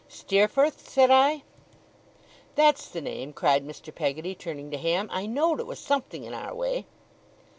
'Steerforth?' 0.07 0.89
said 0.89 1.11
I. 1.11 1.43
'That's 2.55 2.87
the 2.89 3.01
name!' 3.01 3.33
cried 3.33 3.63
Mr. 3.63 3.93
Peggotty, 3.93 4.33
turning 4.33 4.71
to 4.71 4.77
Ham. 4.79 5.07
'I 5.11 5.27
knowed 5.27 5.59
it 5.59 5.67
was 5.67 5.77
something 5.77 6.23
in 6.23 6.33
our 6.33 6.55
way. 6.55 6.87